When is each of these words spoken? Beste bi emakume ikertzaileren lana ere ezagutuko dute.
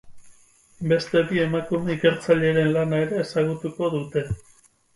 Beste 0.91 1.21
bi 1.31 1.41
emakume 1.43 1.93
ikertzaileren 1.97 2.73
lana 2.79 3.05
ere 3.07 3.23
ezagutuko 3.27 3.95
dute. 3.97 4.29